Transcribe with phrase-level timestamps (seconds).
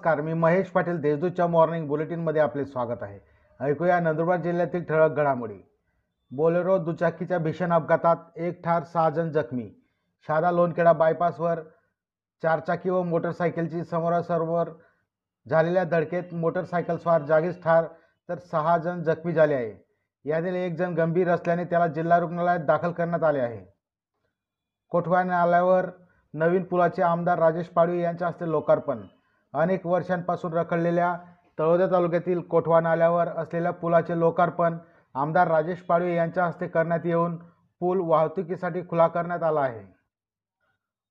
[0.00, 3.18] नमस्कार मी महेश पाटील देशदूतच्या मॉर्निंग बुलेटिनमध्ये आपले स्वागत आहे.
[3.60, 5.58] ऐकूया नंदुरबार जिल्ह्यातील ठळक घडामोडी.
[6.30, 9.68] बोलेरो दुचाकीच्या भीषण अपघातात एक ठार सहा जण जखमी.
[10.28, 11.60] शादा लोणखेडा बायपासवर
[12.42, 14.70] चारचाकी व मोटरसायकलची समोरासमोर
[15.46, 17.84] झालेल्या धडकेत मोटरसायकलस्वार जागीच ठार
[18.28, 19.84] तर सहा जण जखमी झाले आहे.
[20.24, 23.64] यातील एक जण गंभीर असल्याने त्याला जिल्हा रुग्णालयात दाखल करण्यात आले आहे.
[24.88, 25.86] कोठवा नाल्यावर
[26.34, 29.06] नवीन पुलाचे आमदार राजेश पाडवी यांच्या हस्ते लोकार्पण.
[29.54, 31.16] अनेक वर्षांपासून रखडलेल्या
[31.58, 34.76] तळोदा तालुक्यातील कोठवा नाल्यावर असलेल्या पुलाचे लोकार्पण
[35.14, 37.36] आमदार राजेश पाडवे यांच्या हस्ते करण्यात येऊन
[37.80, 39.84] पूल वाहतुकीसाठी खुला करण्यात आला आहे.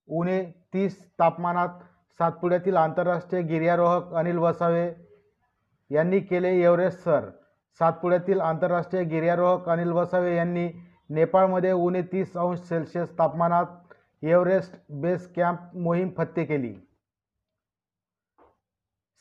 [0.07, 0.43] उणे
[0.73, 1.69] तीस तापमानात
[2.19, 4.89] सातपुड्यातील आंतरराष्ट्रीय गिर्यारोहक अनिल वसावे
[5.91, 7.29] यांनी केले एव्हरेस्ट सर.
[7.79, 10.69] सातपुड्यातील आंतरराष्ट्रीय गिर्यारोहक अनिल वसावे यांनी
[11.09, 13.65] नेपाळमध्ये उणे तीस अंश सेल्सिअस तापमानात
[14.21, 16.73] एव्हरेस्ट बेस कॅम्प मोहीम फत्ते केली.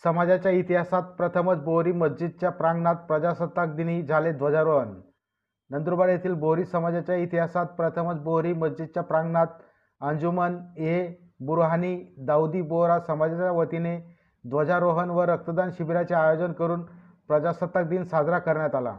[0.05, 5.01] समाजाच्या इतिहासात प्रथमच बोरी मस्जिदच्या प्रांगणात प्रजासत्ताक दिनी झाले ध्वजारोहण.
[5.71, 9.47] नंदुरबार येथील बोरी समाजाच्या इतिहासात प्रथमच बोरी मस्जिदच्या प्रांगणात
[10.01, 11.09] अंजुमन ए.
[11.41, 13.99] बुरहानी दाऊदी बोहरा समाजाच्या वतीने
[14.49, 16.83] ध्वजारोहण व रक्तदान शिबिराचे आयोजन करून
[17.29, 18.97] प्रजासत्ताक दिन साजरा करण्यात आला.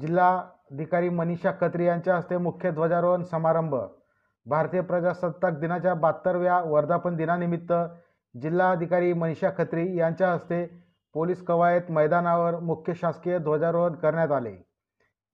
[0.00, 3.76] जिल्हाधिकारी मनीषा खत्री यांच्या हस्ते मुख्य ध्वजारोहण समारंभ.
[4.46, 7.72] भारतीय प्रजासत्ताक दिनाच्या बहात्तरव्या वर्धापन दिनानिमित्त
[8.42, 10.66] जिल्हाधिकारी मनीषा खत्री यांच्या हस्ते
[11.14, 14.56] पोलीस कवायत मैदानावर मुख्य शासकीय ध्वजारोहण करण्यात आले.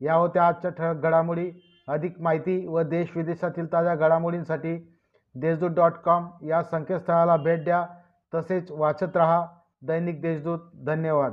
[0.01, 1.53] या होत्या आजच्या ठळक घडामोडी.
[1.89, 5.01] अधिक माहिती व देश विदेशातील ताज्या घडामोडींसाठी
[5.35, 7.87] देशदूत डॉट कॉम या संकेतस्थळाला भेट द्या.
[8.35, 9.47] तसेच वाचत रहा.
[9.87, 11.33] दैनिक देशदूत धन्यवाद.